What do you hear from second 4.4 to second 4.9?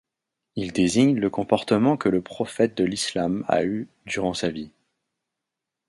vie.